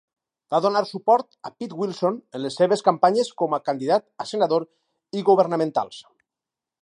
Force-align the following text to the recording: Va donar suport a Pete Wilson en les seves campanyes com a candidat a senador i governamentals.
Va 0.53 0.59
donar 0.65 0.79
suport 0.91 1.35
a 1.49 1.51
Pete 1.57 1.77
Wilson 1.81 2.17
en 2.39 2.43
les 2.45 2.57
seves 2.63 2.83
campanyes 2.89 3.31
com 3.43 3.53
a 3.57 3.61
candidat 3.69 4.09
a 4.25 4.29
senador 4.33 4.67
i 5.21 5.25
governamentals. 5.31 6.01